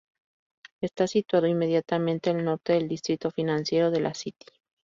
[0.81, 4.47] Está situado inmediatamente al norte del distrito financiero de la City.